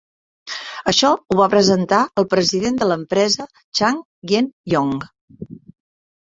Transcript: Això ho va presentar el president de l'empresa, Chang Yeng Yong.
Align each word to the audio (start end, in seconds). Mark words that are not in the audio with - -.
Això 0.91 1.09
ho 1.33 1.35
va 1.39 1.49
presentar 1.53 1.99
el 2.21 2.27
president 2.31 2.79
de 2.79 2.87
l'empresa, 2.93 3.47
Chang 3.81 4.01
Yeng 4.33 4.49
Yong. 4.75 4.97